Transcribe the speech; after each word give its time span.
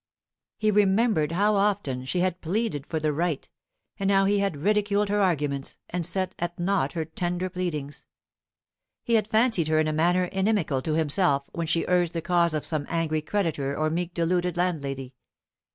He 0.57 0.71
remembered 0.71 1.31
how 1.33 1.53
often 1.53 2.05
she 2.05 2.21
had 2.21 2.41
pleaded 2.41 2.87
for 2.87 2.99
the 2.99 3.13
right, 3.13 3.47
and 3.99 4.09
how 4.09 4.25
he 4.25 4.39
had 4.39 4.57
ridiculed 4.57 5.09
her 5.09 5.19
arguments, 5.21 5.77
and 5.91 6.03
set 6.03 6.33
at 6.39 6.57
naught 6.57 6.93
her 6.93 7.05
tender 7.05 7.51
pleadings. 7.51 8.07
He 9.03 9.13
had 9.13 9.27
fancied 9.27 9.67
her 9.67 9.77
in 9.77 9.87
a 9.87 9.93
manner 9.93 10.25
inimical 10.25 10.81
to 10.81 10.93
himself 10.95 11.47
when 11.53 11.67
she 11.67 11.85
urged 11.87 12.13
the 12.13 12.21
cause 12.23 12.55
of 12.55 12.65
some 12.65 12.87
angry 12.89 13.21
creditor 13.21 13.77
or 13.77 13.91
meek 13.91 14.15
deluded 14.15 14.57
landlady. 14.57 15.13